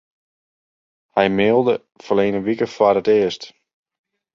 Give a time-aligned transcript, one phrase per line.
[1.15, 1.73] Hy mailde
[2.05, 3.43] ferline wike foar it earst.